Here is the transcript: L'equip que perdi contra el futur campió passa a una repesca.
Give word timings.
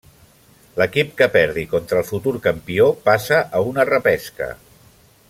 L'equip 0.81 1.11
que 1.19 1.27
perdi 1.35 1.65
contra 1.75 2.01
el 2.03 2.09
futur 2.09 2.33
campió 2.49 2.89
passa 3.11 3.43
a 3.59 3.63
una 3.73 3.87
repesca. 3.95 4.53